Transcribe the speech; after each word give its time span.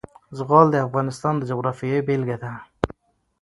زغال 0.37 0.67
د 0.71 0.75
افغانستان 0.87 1.33
د 1.37 1.43
جغرافیې 1.49 2.05
بېلګه 2.07 2.37
ده. 2.43 2.51